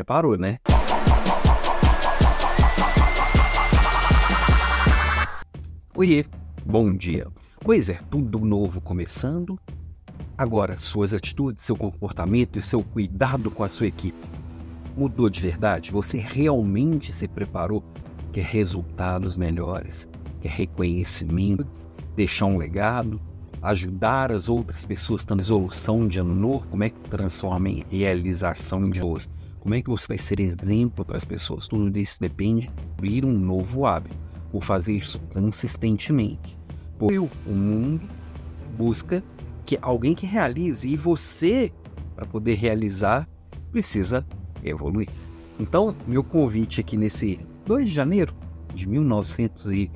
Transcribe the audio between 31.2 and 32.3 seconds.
pessoas? Tudo isso